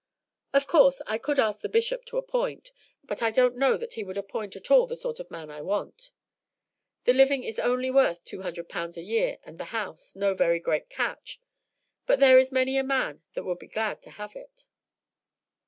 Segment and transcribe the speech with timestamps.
[0.51, 2.71] Of course, I could ask the Bishop to appoint,
[3.03, 5.61] but I don't know that he would appoint at all the sort of man I
[5.61, 6.09] want.
[7.03, 10.89] The living is only worth 200 pounds a year and the house no very great
[10.89, 11.39] catch;
[12.07, 14.65] but there is many a man that would be glad to have it."